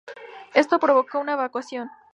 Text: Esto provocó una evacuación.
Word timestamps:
Esto 0.55 0.79
provocó 0.79 1.19
una 1.19 1.33
evacuación. 1.33 1.91